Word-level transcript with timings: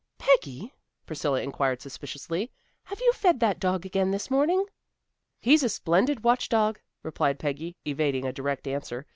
"Peggy," 0.17 0.73
Priscilla 1.05 1.43
inquired 1.43 1.79
suspiciously, 1.79 2.49
"have 2.85 2.99
you 2.99 3.13
fed 3.13 3.39
that 3.39 3.59
dog 3.59 3.85
again 3.85 4.09
this 4.09 4.31
morning?" 4.31 4.65
"He's 5.39 5.61
a 5.61 5.69
splendid 5.69 6.23
watch 6.23 6.49
dog," 6.49 6.79
replied 7.03 7.37
Peggy, 7.37 7.75
evading 7.85 8.25
a 8.25 8.33
direct 8.33 8.65
answer. 8.67 9.05